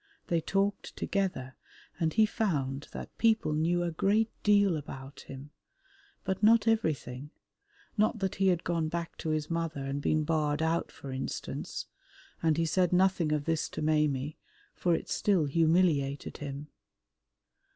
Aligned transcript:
They 0.29 0.41
talked 0.41 0.95
together 0.95 1.55
and 1.99 2.13
he 2.13 2.25
found 2.25 2.87
that 2.91 3.15
people 3.19 3.53
knew 3.53 3.83
a 3.83 3.91
great 3.91 4.31
deal 4.41 4.75
about 4.75 5.19
him, 5.27 5.51
but 6.23 6.41
not 6.41 6.67
everything, 6.67 7.29
not 7.97 8.17
that 8.17 8.33
he 8.41 8.47
had 8.47 8.63
gone 8.63 8.87
back 8.89 9.15
to 9.17 9.29
his 9.29 9.51
mother 9.51 9.85
and 9.85 10.01
been 10.01 10.23
barred 10.23 10.63
out, 10.63 10.91
for 10.91 11.11
instance, 11.11 11.85
and 12.41 12.57
he 12.57 12.65
said 12.65 12.91
nothing 12.91 13.31
of 13.31 13.45
this 13.45 13.69
to 13.69 13.83
Maimie, 13.83 14.37
for 14.73 14.95
it 14.95 15.07
still 15.07 15.45
humiliated 15.45 16.37
him. 16.37 16.69